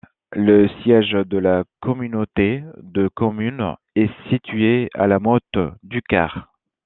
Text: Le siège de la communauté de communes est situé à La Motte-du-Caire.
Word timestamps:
Le 0.33 0.67
siège 0.81 1.11
de 1.11 1.37
la 1.37 1.63
communauté 1.79 2.63
de 2.81 3.07
communes 3.07 3.75
est 3.95 4.09
situé 4.31 4.89
à 4.95 5.05
La 5.05 5.19
Motte-du-Caire. 5.19 6.49